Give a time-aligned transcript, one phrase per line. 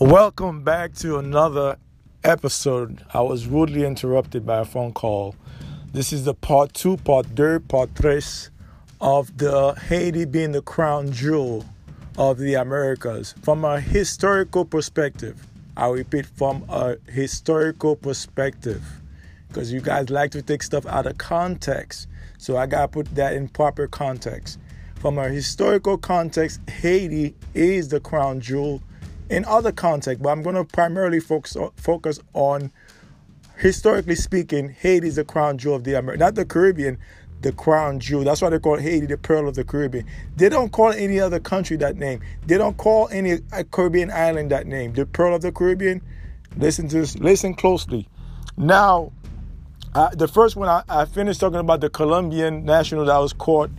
[0.00, 1.76] Welcome back to another
[2.24, 3.04] episode.
[3.12, 5.36] I was rudely interrupted by a phone call.
[5.92, 8.50] This is the part two, part three, part tres
[8.98, 11.66] of the Haiti being the crown jewel
[12.16, 15.46] of the Americas from a historical perspective.
[15.76, 18.82] I repeat, from a historical perspective,
[19.48, 22.08] because you guys like to take stuff out of context.
[22.38, 24.60] So I gotta put that in proper context.
[24.94, 28.80] From a historical context, Haiti is the crown jewel
[29.30, 32.70] in other contexts, but I'm going to primarily focus focus on
[33.56, 36.98] historically speaking, Haiti is the crown jewel of the America, not the Caribbean,
[37.42, 38.24] the crown jewel.
[38.24, 40.06] That's why they call Haiti the pearl of the Caribbean.
[40.36, 42.20] They don't call any other country that name.
[42.46, 43.38] They don't call any
[43.70, 44.92] Caribbean island that name.
[44.92, 46.02] The pearl of the Caribbean.
[46.56, 47.16] Listen to this.
[47.18, 48.08] Listen closely.
[48.56, 49.12] Now,
[49.94, 53.70] uh, the first one I, I, finished talking about the Colombian national that was caught,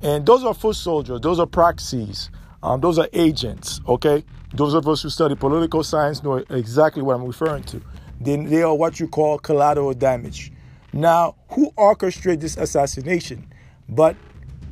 [0.00, 1.20] and those are foot soldiers.
[1.20, 2.30] Those are proxies.
[2.62, 3.80] Um, those are agents.
[3.86, 4.24] Okay.
[4.54, 7.82] Those of us who study political science know exactly what I'm referring to.
[8.20, 10.52] They, they are what you call collateral damage.
[10.92, 13.52] Now, who orchestrated this assassination?
[13.88, 14.14] But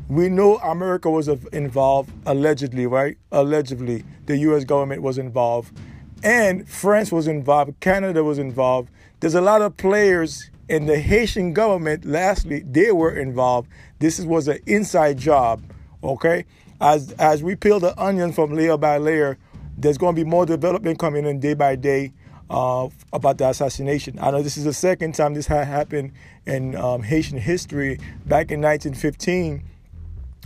[0.09, 3.19] we know America was involved, allegedly, right?
[3.33, 5.77] Allegedly, the US government was involved,
[6.23, 8.89] and France was involved, Canada was involved.
[9.19, 13.69] There's a lot of players in the Haitian government, lastly, they were involved.
[13.99, 15.61] This was an inside job,
[16.05, 16.45] okay?
[16.81, 19.39] As, as we peel the onion from layer by layer,
[19.83, 22.13] there's going to be more development coming in day by day
[22.49, 24.19] uh, about the assassination.
[24.21, 26.13] I know this is the second time this had happened
[26.47, 27.99] in um, Haitian history.
[28.27, 29.63] Back in 1915,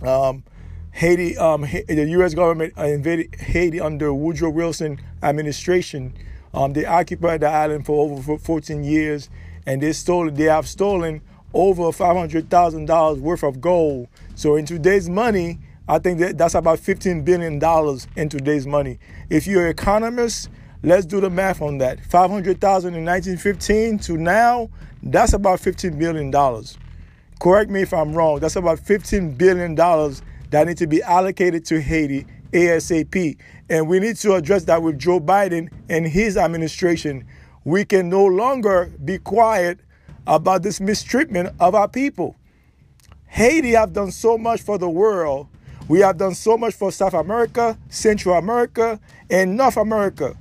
[0.03, 0.43] um,
[0.91, 2.33] Haiti, um, the U.S.
[2.33, 6.13] government invaded Haiti under Woodrow Wilson administration.
[6.53, 9.29] Um, they occupied the island for over 14 years,
[9.65, 10.31] and they stole.
[10.31, 11.21] They have stolen
[11.53, 14.07] over $500,000 worth of gold.
[14.35, 17.61] So in today's money, I think that that's about $15 billion
[18.17, 18.99] in today's money.
[19.29, 20.49] If you're an economist,
[20.83, 22.03] let's do the math on that.
[22.03, 24.69] 500,000 in 1915 to now,
[25.01, 26.29] that's about $15 billion.
[27.39, 28.39] Correct me if I'm wrong.
[28.39, 33.37] That's about $15 billion that need to be allocated to Haiti ASAP.
[33.69, 37.25] And we need to address that with Joe Biden and his administration.
[37.63, 39.79] We can no longer be quiet
[40.25, 42.35] about this mistreatment of our people.
[43.27, 45.47] Haiti have done so much for the world
[45.87, 48.99] we have done so much for South America, Central America,
[49.29, 50.35] and North America.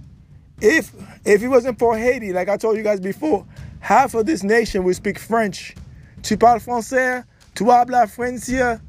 [0.61, 0.93] If
[1.25, 3.47] if it wasn't for Haiti, like I told you guys before,
[3.81, 5.75] half of this nation would speak French.
[6.23, 7.25] Tu parles français?
[7.55, 8.81] Tu hablas francés?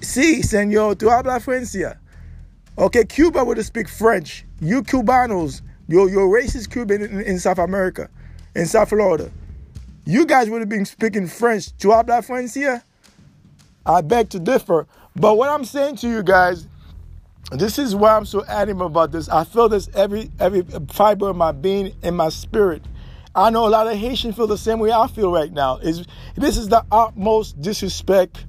[0.00, 1.96] Si, señor, tu hablas francés.
[2.78, 4.44] Okay, Cuba would have speak French.
[4.60, 8.08] You Cubanos, you're, you're racist Cuban in, in South America,
[8.54, 9.30] in South Florida.
[10.04, 11.76] You guys would have been speaking French.
[11.78, 12.82] Tu hablas francés?
[13.84, 14.86] I beg to differ.
[15.14, 16.66] But what I'm saying to you guys,
[17.50, 19.28] this is why I'm so adamant about this.
[19.28, 22.82] I feel this every every fiber of my being in my spirit.
[23.34, 25.76] I know a lot of Haitians feel the same way I feel right now.
[25.78, 26.06] Is
[26.36, 28.46] this is the utmost disrespect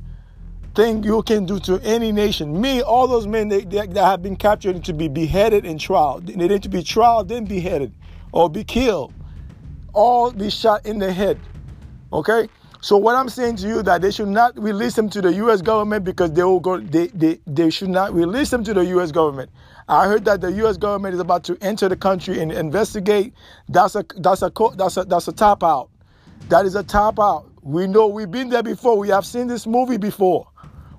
[0.75, 2.59] thing you can do to any nation.
[2.59, 6.19] Me, all those men that, that have been captured to be beheaded in trial.
[6.19, 7.94] They need to be trial, then beheaded,
[8.31, 9.13] or be killed,
[9.94, 11.40] all be shot in the head.
[12.12, 12.47] Okay.
[12.84, 15.62] So what I'm saying to you that they should not release them to the U.S.
[15.62, 16.82] government because they will go.
[16.82, 19.10] They, they, they should not release them to the U.S.
[19.10, 19.52] government.
[19.88, 20.76] I heard that the U.S.
[20.76, 23.36] government is about to enter the country and investigate.
[23.70, 25.92] That's a that's a that's a that's a top out.
[26.50, 27.50] That is a top out.
[27.62, 28.98] We know we've been there before.
[28.98, 30.46] We have seen this movie before.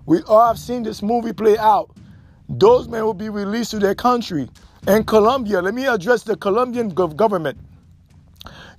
[0.06, 1.94] We all have seen this movie play out.
[2.48, 4.48] Those men will be released to their country.
[4.86, 7.58] And Colombia, let me address the Colombian government.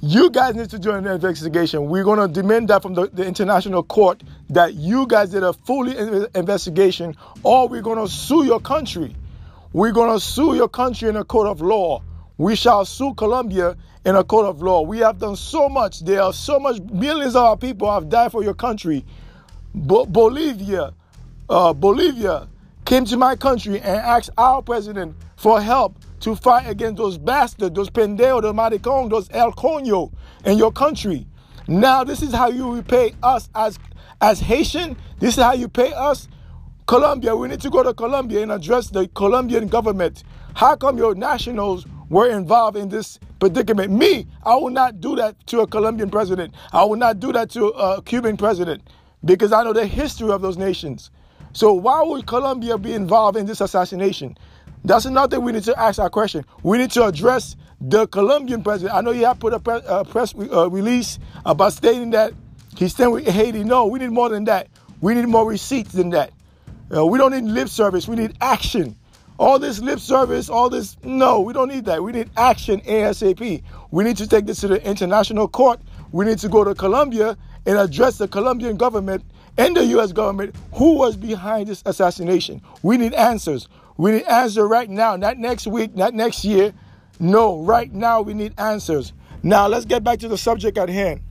[0.01, 1.88] You guys need to do an investigation.
[1.88, 5.53] We're going to demand that from the, the international court that you guys did a
[5.53, 5.95] fully
[6.35, 9.16] investigation, or we're going to sue your country.
[9.73, 12.01] We're going to sue your country in a court of law.
[12.38, 14.81] We shall sue Colombia in a court of law.
[14.81, 16.01] We have done so much.
[16.01, 19.06] There are so much, millions of our people have died for your country.
[19.74, 20.94] Bo- Bolivia,
[21.50, 22.48] uh, Bolivia
[22.83, 27.75] came to my country and asked our president for help to fight against those bastards,
[27.75, 30.12] those pendejos, those maricón, those el coño
[30.45, 31.27] in your country.
[31.67, 33.79] Now, this is how you repay us as,
[34.21, 34.97] as Haitian.
[35.19, 36.27] This is how you pay us.
[36.88, 40.23] Colombia, we need to go to Colombia and address the Colombian government.
[40.53, 43.91] How come your nationals were involved in this predicament?
[43.91, 46.53] Me, I will not do that to a Colombian president.
[46.71, 48.83] I will not do that to a Cuban president
[49.23, 51.09] because I know the history of those nations.
[51.53, 54.38] So why would Colombia be involved in this assassination?
[54.86, 56.46] That's another thing we need to ask our question.
[56.62, 58.96] We need to address the Colombian president.
[58.96, 62.34] I know you have put a press, uh, press uh, release about stating that
[62.78, 63.64] he's staying with Haiti.
[63.64, 64.68] No, we need more than that.
[65.02, 66.32] We need more receipts than that.
[66.96, 68.08] Uh, we don't need lip service.
[68.08, 68.96] We need action.
[69.40, 72.04] All this lip service, all this, no, we don't need that.
[72.04, 73.64] We need action ASAP.
[73.90, 75.82] We need to take this to the international court.
[76.12, 77.36] We need to go to Colombia
[77.66, 79.24] and address the Colombian government
[79.58, 82.62] and the US government who was behind this assassination.
[82.84, 83.68] We need answers.
[83.97, 86.74] We need answers right now, not next week, not next year.
[87.19, 89.13] No, right now we need answers.
[89.42, 91.21] Now let's get back to the subject at hand.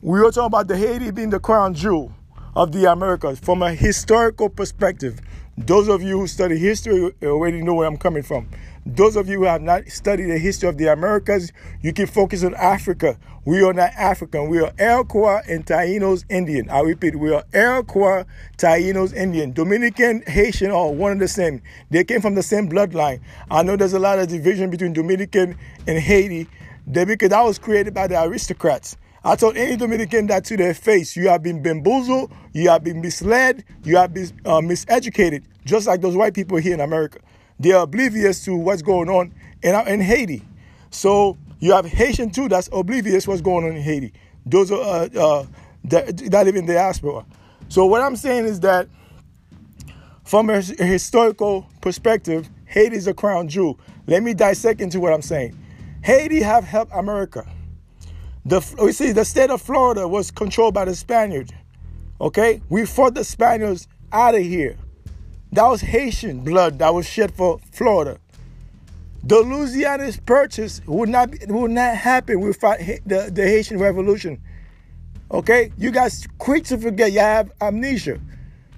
[0.00, 2.12] We were talking about the Haiti being the crown jewel
[2.56, 5.20] of the Americas from a historical perspective.
[5.58, 8.48] Those of you who study history already know where I'm coming from.
[8.86, 11.52] Those of you who have not studied the history of the Americas,
[11.82, 13.18] you can focus on Africa.
[13.44, 14.48] We are not African.
[14.48, 16.70] We are Iroquois and Taínos Indian.
[16.70, 18.24] I repeat, we are Iroquois,
[18.56, 19.52] Taínos Indian.
[19.52, 21.60] Dominican, Haitian are one and the same.
[21.90, 23.20] They came from the same bloodline.
[23.50, 26.48] I know there's a lot of division between Dominican and Haiti
[26.90, 28.96] because that was created by the aristocrats.
[29.24, 33.00] I told any Dominican that to their face, you have been bamboozled, you have been
[33.00, 37.20] misled, you have been uh, miseducated, just like those white people here in America.
[37.60, 39.32] They are oblivious to what's going on
[39.62, 40.42] in, in Haiti.
[40.90, 44.12] So you have Haitian too that's oblivious what's going on in Haiti.
[44.44, 45.46] Those are uh, uh,
[45.84, 47.24] that, that live in diaspora.
[47.68, 48.88] So what I'm saying is that
[50.24, 53.78] from a, a historical perspective, Haiti is a crown jewel.
[54.08, 55.56] Let me dissect into what I'm saying.
[56.02, 57.46] Haiti have helped America.
[58.44, 61.52] The, we oh, see the state of Florida was controlled by the Spaniards.
[62.20, 64.76] Okay, we fought the Spaniards out of here.
[65.52, 68.18] That was Haitian blood that was shed for Florida.
[69.24, 74.42] The Louisiana's purchase would not would not happen without the, the Haitian Revolution.
[75.30, 77.12] Okay, you guys quick to forget.
[77.12, 78.20] You have amnesia.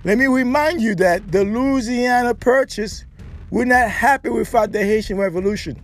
[0.04, 3.06] Let me remind you that the Louisiana Purchase
[3.50, 5.80] would not happen without the Haitian Revolution.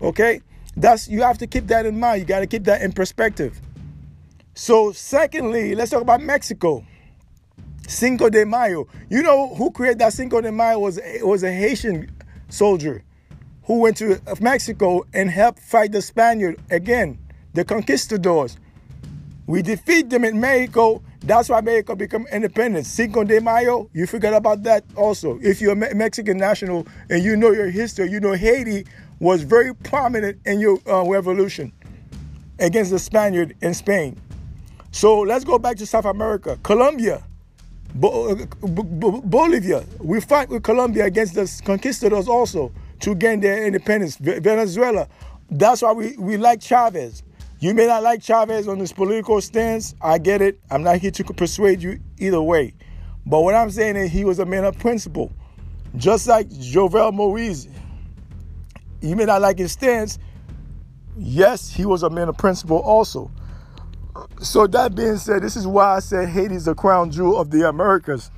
[0.00, 0.40] Okay,
[0.76, 2.20] that's you have to keep that in mind.
[2.20, 3.60] You got to keep that in perspective.
[4.54, 6.84] So, secondly, let's talk about Mexico.
[7.86, 8.86] Cinco de Mayo.
[9.08, 12.10] You know who created that Cinco de Mayo was was a Haitian
[12.48, 13.02] soldier
[13.64, 17.18] who went to Mexico and helped fight the Spaniard again,
[17.54, 18.56] the conquistadors.
[19.46, 21.02] We defeat them in Mexico.
[21.20, 22.86] That's why Mexico become independent.
[22.86, 25.38] Cinco de Mayo, you forget about that also.
[25.40, 28.84] If you're a Mexican national and you know your history, you know Haiti
[29.22, 31.72] was very prominent in your uh, revolution
[32.58, 34.20] against the Spaniard in Spain.
[34.90, 36.58] So let's go back to South America.
[36.64, 37.22] Colombia,
[37.94, 38.34] Bo-
[39.24, 39.84] Bolivia.
[40.00, 44.16] We fight with Colombia against the conquistadors also to gain their independence.
[44.16, 45.06] Venezuela.
[45.48, 47.22] That's why we, we like Chavez.
[47.60, 49.94] You may not like Chavez on his political stance.
[50.02, 50.58] I get it.
[50.68, 52.74] I'm not here to persuade you either way.
[53.24, 55.30] But what I'm saying is he was a man of principle.
[55.94, 57.68] Just like Jovenel Moise,
[59.02, 60.18] you may not like his stance.
[61.18, 63.30] Yes, he was a man of principle also.
[64.40, 67.50] So that being said, this is why I said Haiti is the crown jewel of
[67.50, 68.30] the Americas.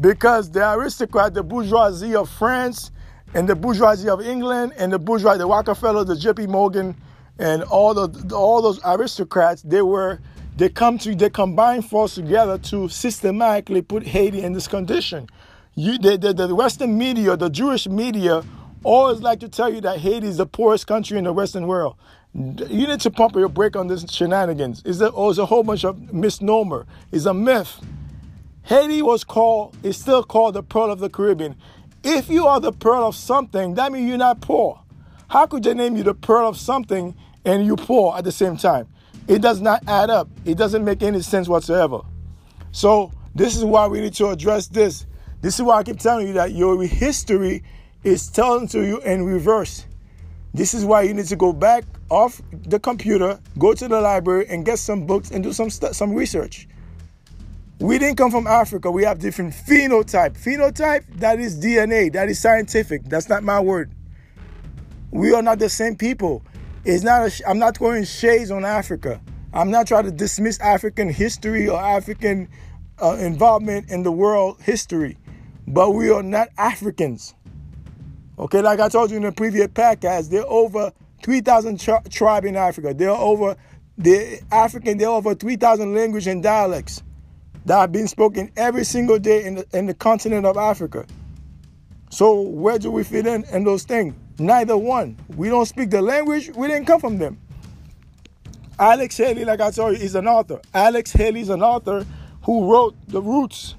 [0.00, 2.90] Because the aristocrat, the bourgeoisie of France,
[3.34, 6.46] and the bourgeoisie of England, and the bourgeoisie, the Rockefeller, the J.P.
[6.46, 6.96] Morgan,
[7.38, 10.20] and all the all those aristocrats, they were
[10.56, 15.28] they come to they combine force together to systematically put Haiti in this condition.
[15.74, 18.42] You, the, the, the Western media, the Jewish media,
[18.86, 21.96] always like to tell you that Haiti is the poorest country in the Western world.
[22.34, 24.82] You need to pump your brake on this shenanigans.
[24.84, 26.86] It's a, oh, it's a whole bunch of misnomer.
[27.10, 27.80] It's a myth.
[28.64, 31.56] Haiti was called, is still called the pearl of the Caribbean.
[32.04, 34.80] If you are the pearl of something, that means you're not poor.
[35.28, 38.56] How could they name you the pearl of something and you poor at the same
[38.56, 38.86] time?
[39.26, 40.28] It does not add up.
[40.44, 42.00] It doesn't make any sense whatsoever.
[42.70, 45.06] So this is why we need to address this.
[45.40, 47.64] This is why I keep telling you that your history
[48.06, 49.84] is telling to you in reverse.
[50.54, 54.46] This is why you need to go back off the computer, go to the library,
[54.48, 56.68] and get some books and do some some research.
[57.80, 58.90] We didn't come from Africa.
[58.90, 60.38] We have different phenotype.
[60.38, 62.12] Phenotype that is DNA.
[62.12, 63.04] That is scientific.
[63.04, 63.90] That's not my word.
[65.10, 66.44] We are not the same people.
[66.84, 67.26] It's not.
[67.26, 69.20] A, I'm not going shades on Africa.
[69.52, 72.48] I'm not trying to dismiss African history or African
[73.02, 75.18] uh, involvement in the world history,
[75.66, 77.34] but we are not Africans.
[78.38, 82.46] Okay, like I told you in the previous podcast, there are over 3,000 tri- tribes
[82.46, 82.92] in Africa.
[82.92, 83.56] There are over
[83.96, 87.02] the African, there are over 3,000 languages and dialects
[87.64, 91.06] that are being spoken every single day in the, in the continent of Africa.
[92.10, 94.14] So where do we fit in in those things?
[94.38, 95.16] Neither one.
[95.34, 96.50] We don't speak the language.
[96.54, 97.40] We didn't come from them.
[98.78, 100.60] Alex Haley, like I told you, is an author.
[100.74, 102.04] Alex Haley is an author
[102.42, 103.76] who wrote The Roots.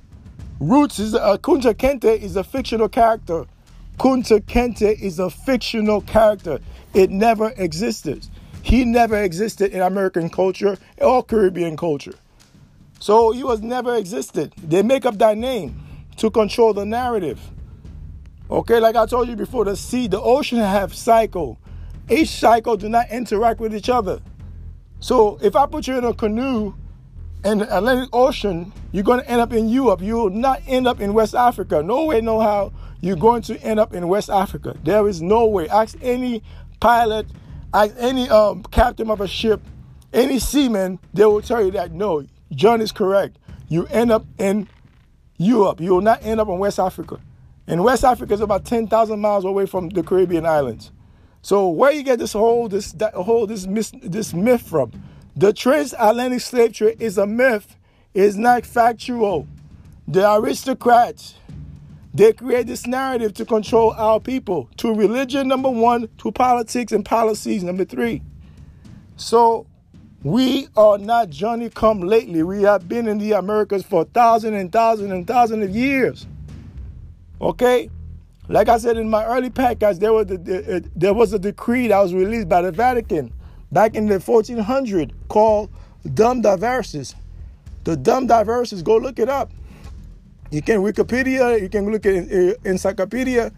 [0.60, 3.46] Roots is uh, Kunta Kinte is a fictional character
[3.98, 6.60] Kunta Kinte is a fictional character.
[6.94, 8.28] It never existed.
[8.62, 12.14] He never existed in American culture or Caribbean culture.
[13.00, 14.54] So he was never existed.
[14.62, 15.82] They make up that name
[16.18, 17.40] to control the narrative.
[18.52, 21.58] Okay, like I told you before, the sea, the ocean have cycle.
[22.10, 24.20] Each cycle do not interact with each other.
[25.00, 26.74] So if I put you in a canoe
[27.48, 30.02] in the Atlantic Ocean, you're going to end up in Europe.
[30.02, 31.82] You will not end up in West Africa.
[31.82, 34.76] No way, no how you're going to end up in West Africa.
[34.84, 35.70] There is no way.
[35.70, 36.44] Ask any
[36.82, 37.26] pilot,
[37.74, 39.62] ask any um, captain of a ship,
[40.12, 43.38] any seaman, they will tell you that no, John is correct.
[43.70, 44.68] You end up in
[45.38, 45.80] Europe.
[45.80, 47.18] You will not end up in West Africa.
[47.66, 50.92] And West Africa is about 10,000 miles away from the Caribbean islands.
[51.42, 54.92] So where you get this whole this that whole this myth, this myth from?
[55.38, 57.76] The transatlantic slave trade is a myth.
[58.16, 59.48] It's not factual.
[60.08, 61.36] The aristocrats
[62.12, 64.68] they create this narrative to control our people.
[64.78, 68.24] To religion, number one, to politics and policies, number three.
[69.18, 69.68] So
[70.24, 72.42] we are not Johnny come lately.
[72.42, 76.26] We have been in the Americas for thousands and thousands and thousands of years.
[77.40, 77.92] Okay?
[78.50, 81.90] Like I said in my early podcast, there was, a, uh, there was a decree
[81.90, 83.32] that was released by the Vatican
[83.72, 85.70] back in the 1400 called
[86.14, 87.16] Dum Diversas.
[87.84, 89.52] The Dum Diversas, go look it up.
[90.52, 92.14] You can Wikipedia, you can look at
[92.66, 93.52] encyclopedia,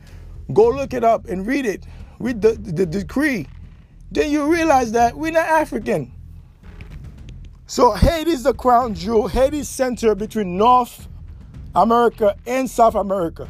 [0.54, 1.84] go look it up and read it.
[2.20, 3.48] Read the, the, the decree.
[4.12, 6.12] Then you realize that we're not African.
[7.68, 9.28] So Haiti is the crown jewel.
[9.28, 11.08] Haiti is center between North
[11.76, 13.50] America and South America.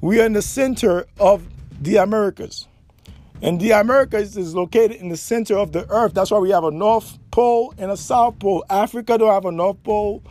[0.00, 1.46] We are in the center of
[1.80, 2.68] the Americas.
[3.42, 6.12] And the Americas is located in the center of the earth.
[6.12, 8.64] That's why we have a North Pole and a South Pole.
[8.68, 10.22] Africa don't have a North Pole.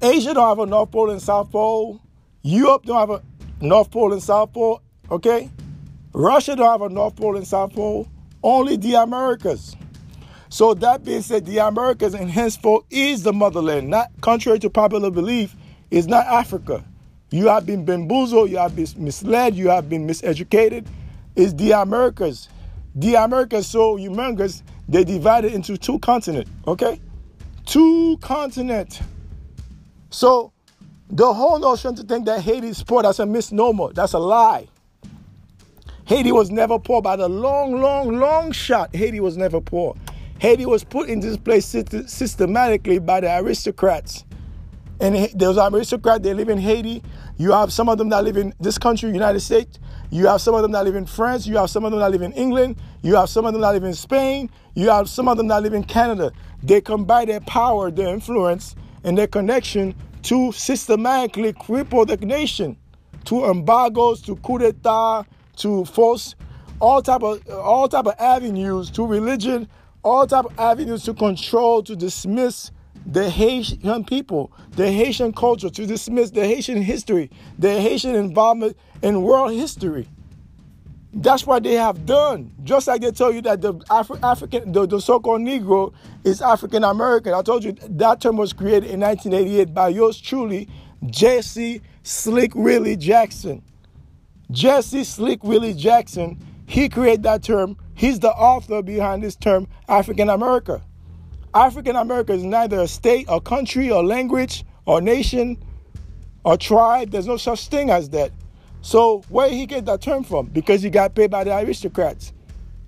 [0.00, 2.00] Asia don't have a North Pole and South Pole.
[2.42, 3.22] Europe don't have a
[3.60, 4.80] North Pole and South Pole.
[5.10, 5.50] Okay?
[6.14, 8.08] Russia don't have a North Pole and South Pole.
[8.42, 9.76] Only the Americas.
[10.48, 13.88] So that being said, the Americas and henceforth is the motherland.
[13.88, 15.54] Not contrary to popular belief,
[15.90, 16.82] is not Africa.
[17.30, 20.86] You have been bamboozled, you have been misled, you have been miseducated
[21.36, 22.48] is the Americas.
[22.94, 27.00] The Americas so humongous, they divided into two continents, okay?
[27.66, 29.00] Two continents.
[30.10, 30.52] So
[31.08, 33.92] the whole notion to think that Haiti is poor, that's a misnomer.
[33.92, 34.68] That's a lie.
[36.04, 38.94] Haiti was never poor by the long, long, long shot.
[38.94, 39.94] Haiti was never poor.
[40.40, 44.24] Haiti was put in this place systematically by the aristocrats.
[45.00, 47.02] And those aristocrats, they live in Haiti.
[47.36, 49.78] You have some of them that live in this country, United States.
[50.10, 51.46] You have some of them that live in France.
[51.46, 52.76] You have some of them that live in England.
[53.02, 54.50] You have some of them that live in Spain.
[54.74, 56.32] You have some of them that live in Canada.
[56.62, 58.74] They combine their power, their influence,
[59.04, 62.76] and their connection to systematically cripple the nation,
[63.26, 65.24] to embargoes, to coup d'état,
[65.56, 66.34] to force
[66.80, 69.68] all type of all type of avenues to religion,
[70.02, 72.70] all type of avenues to control, to dismiss
[73.06, 79.22] the Haitian people, the Haitian culture, to dismiss the Haitian history, the Haitian involvement in
[79.22, 80.08] world history.
[81.12, 82.52] That's what they have done.
[82.62, 85.92] Just like they tell you that the Afri- African, the, the so-called Negro
[86.22, 87.34] is African American.
[87.34, 90.68] I told you that term was created in 1988 by yours truly,
[91.06, 93.62] Jesse Slick Willie Jackson.
[94.52, 97.76] Jesse Slick Willie Jackson, he created that term.
[97.94, 100.80] He's the author behind this term, African America.
[101.54, 105.56] African America is neither a state, a country, or language, or nation,
[106.44, 107.10] or tribe.
[107.10, 108.30] There's no such thing as that.
[108.82, 110.46] So where he get that term from?
[110.46, 112.32] Because he got paid by the aristocrats.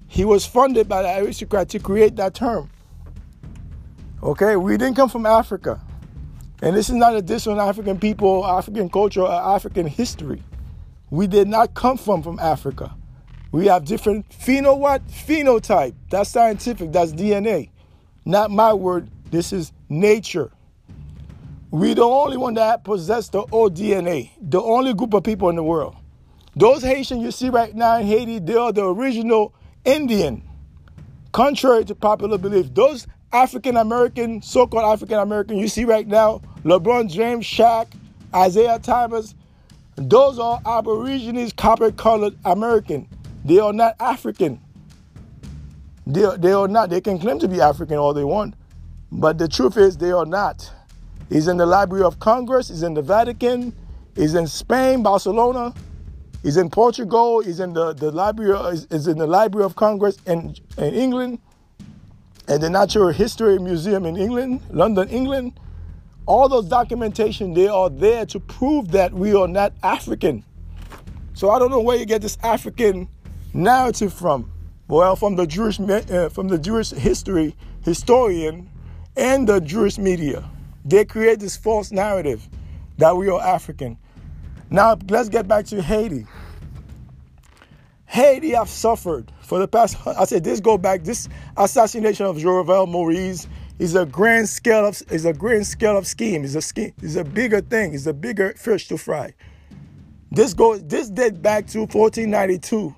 [0.07, 2.71] He was funded by the aristocrats to create that term.
[4.23, 5.81] Okay, we didn't come from Africa.
[6.62, 10.40] And this is not a diss on African people, African culture, or African history.
[11.11, 12.95] We did not come from from Africa.
[13.50, 15.07] We have different pheno what?
[15.09, 15.95] Phenotype.
[16.09, 16.92] That's scientific.
[16.92, 17.71] That's DNA.
[18.24, 19.08] Not my word.
[19.30, 20.50] This is nature.
[21.70, 24.30] We're the only one that possess the old DNA.
[24.40, 25.96] The only group of people in the world.
[26.54, 30.42] Those Haitians you see right now in Haiti, they are the original Indian.
[31.32, 37.10] Contrary to popular belief, those African American, so-called African American you see right now, LeBron
[37.10, 37.86] James, Shaq,
[38.34, 39.34] Isaiah Thomas,
[39.96, 43.08] those are Aborigines, copper-colored American.
[43.44, 44.60] They are not African.
[46.06, 46.90] They are, they are not.
[46.90, 48.54] They can claim to be African all they want,
[49.11, 50.71] but the truth is they are not.
[51.28, 52.68] He's in the Library of Congress.
[52.68, 53.75] He's in the Vatican.
[54.14, 55.75] He's in Spain, Barcelona.
[56.42, 57.40] He's in Portugal.
[57.40, 58.52] He's in the, the Library.
[58.52, 61.38] Uh, is in the Library of Congress in, in England,
[62.49, 65.59] and the Natural History Museum in England, London, England.
[66.26, 70.44] All those documentation they are there to prove that we are not African.
[71.35, 73.09] So I don't know where you get this African
[73.54, 74.51] narrative from.
[74.88, 78.68] Well, from the Jewish uh, from the Jewish history historian
[79.16, 80.48] and the Jewish media.
[80.84, 82.48] They create this false narrative
[82.98, 83.96] that we are African.
[84.70, 86.26] Now let's get back to Haiti.
[88.06, 89.96] Haiti have suffered for the past.
[90.06, 91.04] I said this go back.
[91.04, 93.46] This assassination of Jovenel Moise
[93.78, 96.44] is a grand scale of is a grand scale of scheme.
[96.44, 96.92] Is a scheme.
[97.02, 97.94] Is a bigger thing.
[97.94, 99.34] Is a bigger fish to fry.
[100.30, 100.82] This goes.
[100.84, 102.94] This dates back to 1492,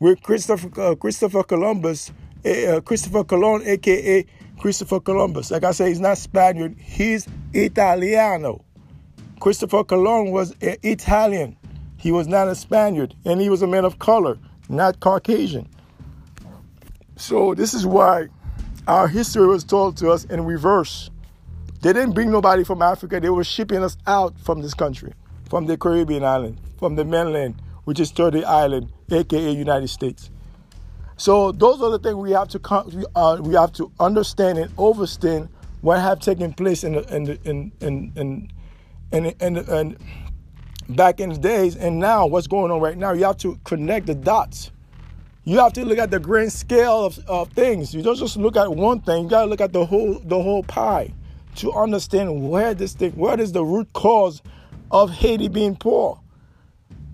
[0.00, 2.10] with Christopher uh, Christopher Columbus,
[2.44, 4.26] uh, Christopher Colon, aka
[4.58, 5.50] Christopher Columbus.
[5.50, 6.76] Like I say, he's not Spaniard.
[6.78, 8.64] He's Italiano.
[9.38, 11.56] Christopher Colon was Italian.
[11.96, 14.38] He was not a Spaniard, and he was a man of color,
[14.68, 15.68] not Caucasian.
[17.16, 18.28] So this is why
[18.88, 21.10] our history was told to us in reverse.
[21.82, 23.20] They didn't bring nobody from Africa.
[23.20, 25.12] They were shipping us out from this country,
[25.48, 30.30] from the Caribbean island, from the mainland, which is Turtle Island, aka United States.
[31.16, 35.48] So those are the things we have to uh, we have to understand and overstand
[35.82, 38.50] what have taken place in the, in the, in in in
[39.12, 39.96] and, and, and
[40.88, 43.12] back in the days and now what's going on right now.
[43.12, 44.70] You have to connect the dots.
[45.44, 47.94] You have to look at the grand scale of, of things.
[47.94, 49.24] You don't just look at one thing.
[49.24, 51.12] You got to look at the whole the whole pie
[51.56, 54.42] to understand where this thing what is the root cause
[54.90, 56.18] of haiti being poor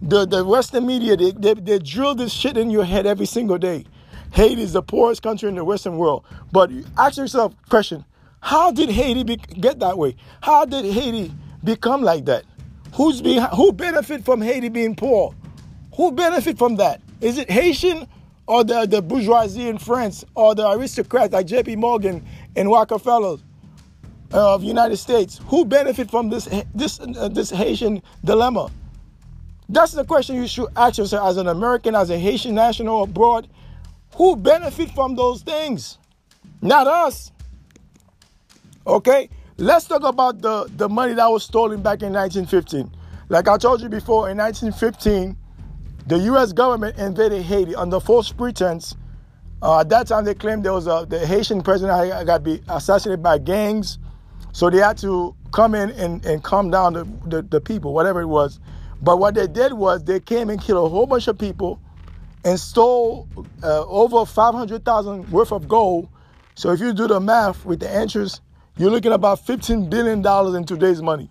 [0.02, 3.58] the, the western media they, they, they drill this shit in your head every single
[3.58, 3.84] day
[4.32, 8.04] haiti is the poorest country in the western world but ask yourself question
[8.40, 11.32] how did haiti be, get that way how did haiti
[11.66, 12.44] become like that?
[12.94, 15.34] Who's behind, who benefit from Haiti being poor?
[15.96, 17.02] Who benefit from that?
[17.20, 18.06] Is it Haitian
[18.46, 21.76] or the, the bourgeoisie in France or the aristocrats like J.P.
[21.76, 22.24] Morgan
[22.54, 23.36] and Rockefeller
[24.32, 25.40] of United States?
[25.48, 28.70] Who benefit from this this uh, this Haitian dilemma?
[29.68, 33.48] That's the question you should ask yourself as an American, as a Haitian national abroad.
[34.16, 35.98] Who benefit from those things?
[36.62, 37.32] Not us.
[38.86, 39.28] Okay?
[39.58, 42.94] Let's talk about the, the money that was stolen back in 1915.
[43.28, 45.36] Like I told you before, in 1915,
[46.06, 46.52] the U.S.
[46.52, 48.94] government invaded Haiti under false pretense.
[49.60, 52.60] Uh, at that time, they claimed there was a the Haitian president had got be
[52.68, 53.98] assassinated by gangs,
[54.52, 58.20] so they had to come in and, and calm down the, the, the people, whatever
[58.20, 58.60] it was.
[59.02, 61.80] But what they did was they came and killed a whole bunch of people
[62.44, 63.28] and stole
[63.62, 66.08] uh, over 500,000 worth of gold.
[66.54, 68.40] So if you do the math with the interest
[68.78, 70.18] you're looking about $15 billion
[70.54, 71.30] in today's money.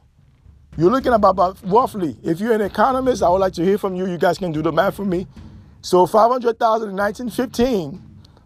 [0.78, 3.94] You're looking about, about roughly, if you're an economist, I would like to hear from
[3.94, 4.08] you.
[4.08, 5.28] You guys can do the math for me.
[5.82, 8.02] So 500,000 in 1915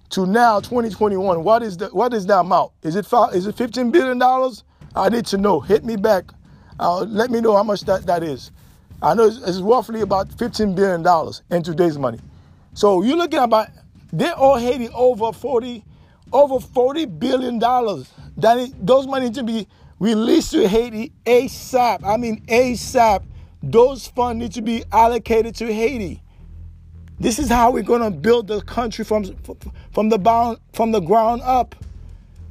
[0.10, 2.74] to now 2021, what is the what is the amount?
[2.84, 4.66] Is it five, is it 15 billion dollars?
[4.94, 5.62] I need to know.
[5.62, 6.26] Hit me back.
[6.78, 8.52] Uh, let me know how much that, that is.
[9.02, 12.20] I know it's, it's roughly about 15 billion dollars in today's money.
[12.74, 13.70] So you're looking about
[14.12, 15.84] they owe Haiti over 40
[16.32, 19.68] over 40 billion dollars that those money need to be
[20.00, 22.04] released to Haiti ASAP.
[22.04, 23.24] I mean ASAP.
[23.62, 26.22] Those funds need to be allocated to Haiti.
[27.20, 29.26] This is how we're going to build the country from
[29.92, 31.76] from the bound, from the ground up.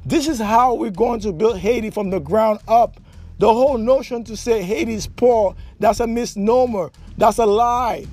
[0.05, 2.99] This is how we're going to build Haiti from the ground up.
[3.39, 6.91] The whole notion to say Haiti is poor, that's a misnomer.
[7.17, 8.05] That's a lie.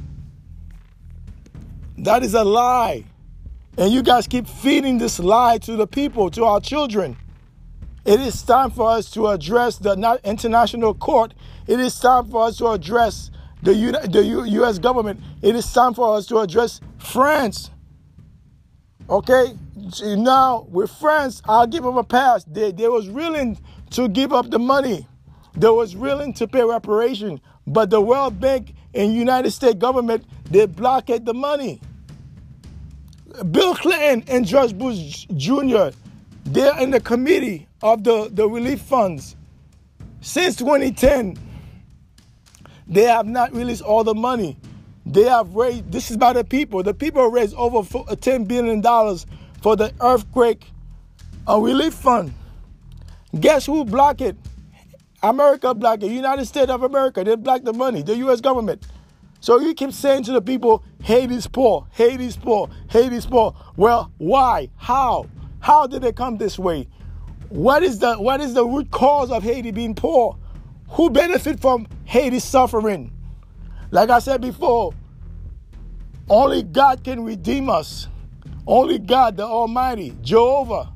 [1.99, 3.05] That is a lie.
[3.77, 7.17] And you guys keep feeding this lie to the people, to our children.
[8.05, 11.35] It is time for us to address the international court.
[11.67, 14.79] It is time for us to address the, U- the U- U.S.
[14.79, 15.21] government.
[15.43, 17.71] It is time for us to address France.
[19.11, 19.55] Okay?
[20.03, 22.45] Now, with France, I'll give them a pass.
[22.45, 23.59] They, they was willing
[23.91, 25.09] to give up the money.
[25.57, 27.41] They was willing to pay reparation.
[27.67, 31.81] But the World Bank and United States government, they blockade the money.
[33.51, 35.89] Bill Clinton and George Bush Jr.,
[36.45, 39.37] they're in the committee of the, the relief funds.
[40.21, 41.37] Since 2010,
[42.87, 44.57] they have not released all the money.
[45.05, 46.83] They have raised, this is by the people.
[46.83, 48.83] The people raised over $10 billion
[49.61, 50.71] for the earthquake
[51.49, 52.33] uh, relief fund.
[53.39, 54.37] Guess who blocked it?
[55.23, 57.25] America black, the United States of America.
[57.25, 58.03] They black the money.
[58.03, 58.41] The U.S.
[58.41, 58.87] government.
[59.41, 63.55] So you keep saying to the people, Haiti's poor, Haiti's poor, Haiti's poor.
[63.77, 64.71] Well, why?
[64.77, 65.27] How?
[65.61, 66.89] How did it come this way?
[67.49, 70.37] What is the what is the root cause of Haiti being poor?
[70.91, 73.13] Who benefit from Haiti suffering?
[73.91, 74.93] Like I said before,
[76.29, 78.09] only God can redeem us.
[78.67, 80.93] Only God, the Almighty, Jehovah.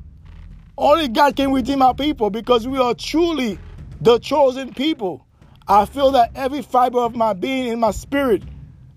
[0.77, 3.57] Only God can redeem our people because we are truly
[4.01, 5.25] the chosen people.
[5.67, 8.41] I feel that every fiber of my being in my spirit,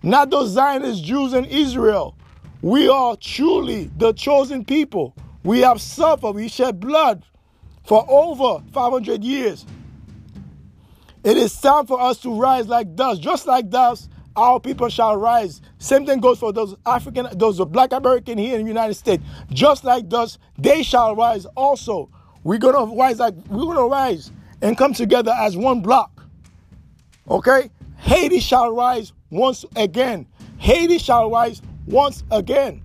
[0.02, 2.16] not those Zionist Jews in Israel,
[2.62, 5.14] we are truly the chosen people.
[5.44, 7.22] We have suffered, we shed blood
[7.84, 9.66] for over 500 years.
[11.22, 14.10] It is time for us to rise like dust, just like dust.
[14.36, 15.60] Our people shall rise.
[15.78, 19.22] Same thing goes for those African, those Black American here in the United States.
[19.50, 22.10] Just like dust, they shall rise also.
[22.42, 26.24] We're gonna rise like we're gonna rise and come together as one block.
[27.28, 27.70] Okay?
[27.96, 30.26] Haiti shall rise once again.
[30.58, 32.82] Haiti shall rise once again.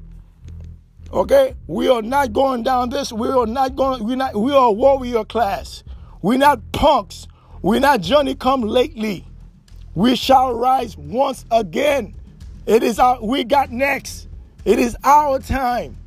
[1.11, 1.55] Okay?
[1.67, 3.11] We are not going down this.
[3.11, 5.83] We are not going, we're not, we are warrior class.
[6.21, 7.27] We're not punks.
[7.61, 9.25] We're not Johnny come lately.
[9.95, 12.15] We shall rise once again.
[12.65, 14.27] It is our, we got next.
[14.63, 15.97] It is our time.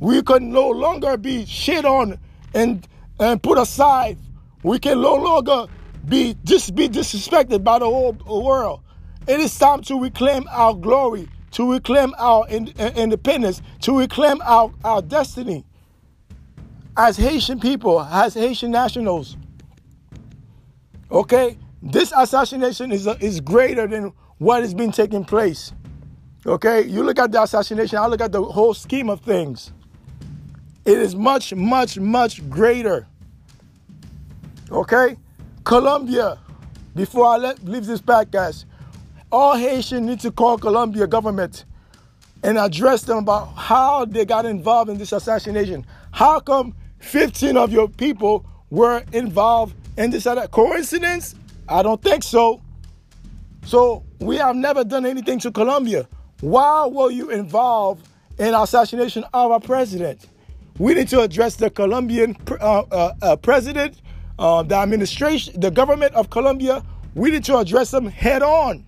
[0.00, 2.18] We can no longer be shit on
[2.54, 2.86] and,
[3.18, 4.16] and put aside.
[4.62, 5.66] We can no longer
[6.06, 8.12] be be disrespected by the whole
[8.44, 8.80] world.
[9.26, 14.40] It is time to reclaim our glory, to reclaim our in, in, independence, to reclaim
[14.42, 15.64] our, our destiny.
[16.96, 19.36] As Haitian people, as Haitian nationals.
[21.10, 21.58] Okay?
[21.82, 25.72] This assassination is, is greater than what is being taking place.
[26.46, 26.82] Okay?
[26.86, 29.72] You look at the assassination, I look at the whole scheme of things.
[30.86, 33.06] It is much, much, much greater.
[34.70, 35.16] Okay?
[35.64, 36.38] Colombia,
[36.94, 38.64] before I let, leave this podcast,
[39.30, 41.64] all Haitians need to call Colombia government
[42.42, 45.84] and address them about how they got involved in this assassination.
[46.12, 51.34] How come 15 of your people were involved in this other coincidence?
[51.68, 52.62] I don't think so.
[53.64, 56.08] So we have never done anything to Colombia.
[56.40, 58.06] Why were you involved
[58.38, 60.26] in assassination of our president?
[60.78, 64.00] We need to address the Colombian uh, uh, uh, president
[64.38, 66.82] uh, the administration, the government of Colombia,
[67.14, 68.84] we need to address them head on.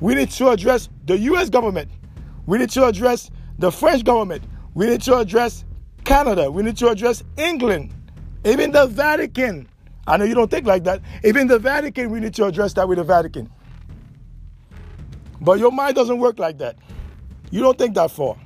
[0.00, 1.90] We need to address the US government.
[2.46, 4.44] We need to address the French government.
[4.74, 5.64] We need to address
[6.04, 6.50] Canada.
[6.50, 7.92] We need to address England.
[8.44, 9.68] Even the Vatican.
[10.06, 11.02] I know you don't think like that.
[11.24, 13.50] Even the Vatican, we need to address that with the Vatican.
[15.40, 16.76] But your mind doesn't work like that.
[17.50, 18.36] You don't think that far.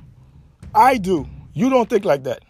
[0.75, 1.27] I do.
[1.53, 2.43] You don't think like that.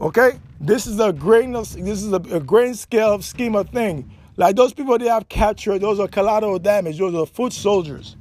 [0.00, 0.38] Okay?
[0.60, 4.10] This is a grain of this is a, a grain scale scheme of thing.
[4.36, 8.16] Like those people they have captured, those are collateral damage, those are foot soldiers.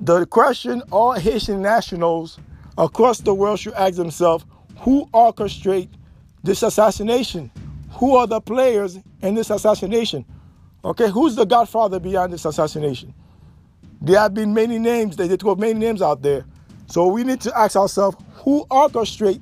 [0.00, 2.38] The question all Haitian nationals
[2.76, 4.44] across the world should ask themselves,
[4.78, 5.88] who orchestrate
[6.42, 7.50] this assassination?
[7.92, 10.24] Who are the players in this assassination?
[10.84, 13.12] Okay, who's the godfather behind this assassination?
[14.00, 16.44] There have been many names, they throw many names out there.
[16.86, 19.40] So we need to ask ourselves, who orchestrate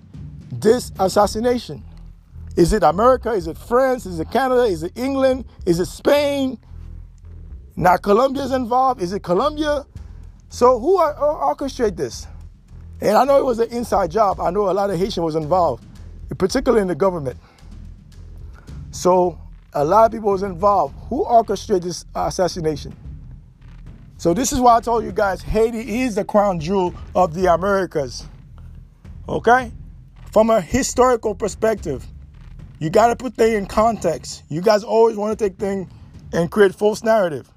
[0.50, 1.82] this assassination?
[2.56, 3.32] Is it America?
[3.32, 4.06] Is it France?
[4.06, 4.62] Is it Canada?
[4.62, 5.44] Is it England?
[5.66, 6.58] Is it Spain?
[7.76, 9.02] Now Colombia is involved.
[9.02, 9.84] Is it Colombia?
[10.48, 12.26] So who orchestrate this?
[13.00, 14.40] And I know it was an inside job.
[14.40, 15.84] I know a lot of Haitian was involved,
[16.38, 17.36] particularly in the government.
[18.90, 19.38] So
[19.74, 20.94] a lot of people was involved.
[21.10, 22.96] Who orchestrated this assassination?
[24.16, 27.52] So this is why I told you guys Haiti is the crown jewel of the
[27.52, 28.26] Americas.
[29.28, 29.72] Okay?
[30.36, 32.06] From a historical perspective.
[32.78, 34.42] You got to put things in context.
[34.50, 35.90] You guys always want to take things
[36.30, 37.48] and create false narrative.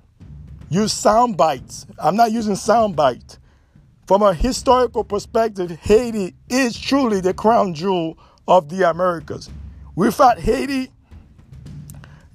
[0.69, 1.85] Use sound bites.
[2.01, 3.37] I'm not using sound bites.
[4.07, 9.49] From a historical perspective, Haiti is truly the crown jewel of the Americas.
[9.95, 10.89] Without Haiti,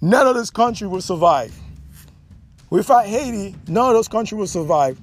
[0.02, 1.58] none of this country will survive.
[2.68, 5.00] Without Haiti, none of those countries will survive.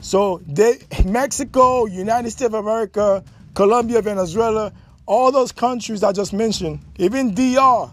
[0.00, 3.22] So they, Mexico, United States of America,
[3.58, 4.72] Colombia, Venezuela,
[5.04, 7.92] all those countries I just mentioned, even DR,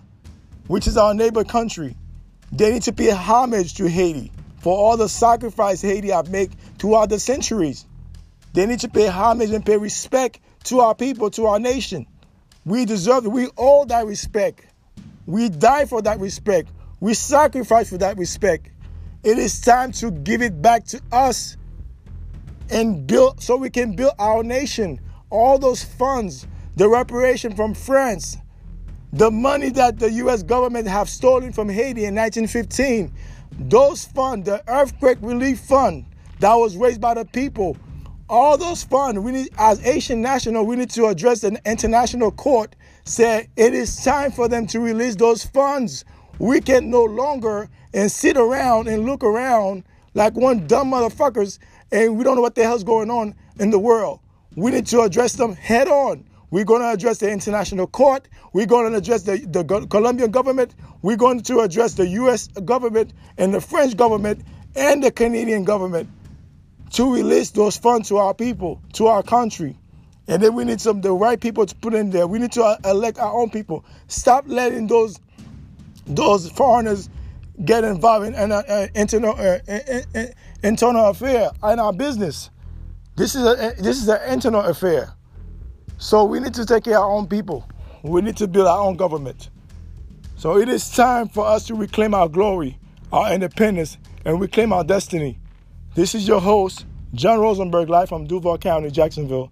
[0.67, 1.97] which is our neighbor country,
[2.51, 7.10] they need to pay homage to Haiti for all the sacrifice Haiti have made throughout
[7.10, 7.88] the centuries.
[8.54, 12.06] They need to pay homage and pay respect to our people, to our nation.
[12.63, 13.30] We deserve it.
[13.30, 14.67] We owe that respect.
[15.25, 16.69] We die for that respect.
[16.99, 18.69] We sacrifice for that respect.
[19.23, 21.58] It is time to give it back to us
[22.69, 24.99] and build so we can build our nation
[25.30, 28.38] all those funds, the reparation from France,
[29.14, 33.12] the money that the US government have stolen from Haiti in 1915,
[33.58, 36.06] those funds, the earthquake relief fund
[36.40, 37.78] that was raised by the people,
[38.30, 42.76] all those funds, we need, as Haitian national, we need to address an international court,
[43.04, 46.06] say it is time for them to release those funds.
[46.40, 49.84] We can no longer and sit around and look around
[50.16, 51.60] like one dumb motherfuckers
[51.92, 54.20] and we don't know what the hell's going on in the world.
[54.56, 56.26] We need to address them head on.
[56.52, 58.28] We're going to address the international court.
[58.54, 60.76] We're going to address the, the Colombian government.
[61.02, 62.48] We're going to address the U.S.
[62.48, 64.41] government and the French government
[64.76, 66.10] and the Canadian government
[66.91, 69.78] to release those funds to our people, to our country.
[70.28, 72.26] And then we need some the right people to put in there.
[72.26, 73.86] We need to uh, elect our own people.
[74.08, 75.20] Stop letting those
[76.08, 77.10] those foreigners
[77.63, 82.50] get involved in, in, in internal uh, in, internal affair in our business.
[83.15, 85.13] This is a eh, this is an internal affair.
[85.97, 87.65] So we need to take care of our own people.
[88.04, 89.49] We need to build our own government.
[90.36, 92.78] So it is time for us to reclaim our glory,
[93.13, 95.39] our independence, and reclaim our destiny.
[95.95, 99.49] This is your host, John Rosenberg, live from Duval County, Jacksonville.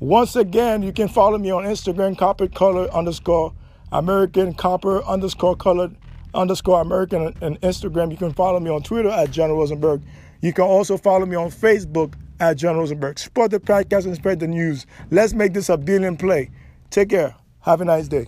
[0.00, 3.54] Once again, you can follow me on Instagram, copper color underscore
[3.90, 5.96] American copper underscore colored
[6.34, 8.10] underscore American and Instagram.
[8.10, 10.02] You can follow me on Twitter at John Rosenberg.
[10.42, 13.18] You can also follow me on Facebook at John Rosenberg.
[13.18, 14.86] Support the podcast and spread the news.
[15.10, 16.50] Let's make this a billion play.
[16.90, 17.34] Take care.
[17.60, 18.26] Have a nice day.